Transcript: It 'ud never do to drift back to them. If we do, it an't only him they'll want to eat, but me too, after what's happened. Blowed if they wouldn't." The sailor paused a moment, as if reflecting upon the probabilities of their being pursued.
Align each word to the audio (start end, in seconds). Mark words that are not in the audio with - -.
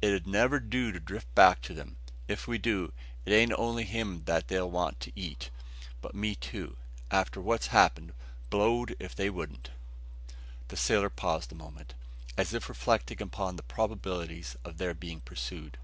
It 0.00 0.14
'ud 0.14 0.26
never 0.26 0.60
do 0.60 0.92
to 0.92 0.98
drift 0.98 1.26
back 1.34 1.60
to 1.60 1.74
them. 1.74 1.96
If 2.26 2.48
we 2.48 2.56
do, 2.56 2.94
it 3.26 3.34
an't 3.34 3.52
only 3.52 3.84
him 3.84 4.24
they'll 4.24 4.70
want 4.70 4.98
to 5.00 5.12
eat, 5.14 5.50
but 6.00 6.14
me 6.14 6.34
too, 6.36 6.78
after 7.10 7.38
what's 7.38 7.66
happened. 7.66 8.14
Blowed 8.48 8.96
if 8.98 9.14
they 9.14 9.28
wouldn't." 9.28 9.68
The 10.68 10.78
sailor 10.78 11.10
paused 11.10 11.52
a 11.52 11.54
moment, 11.54 11.92
as 12.38 12.54
if 12.54 12.70
reflecting 12.70 13.20
upon 13.20 13.56
the 13.56 13.62
probabilities 13.62 14.56
of 14.64 14.78
their 14.78 14.94
being 14.94 15.20
pursued. 15.20 15.76